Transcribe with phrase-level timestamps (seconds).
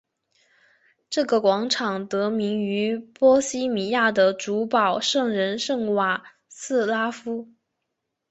[1.11, 7.51] 这个广场得名于波希米亚的主保圣人圣瓦茨拉夫。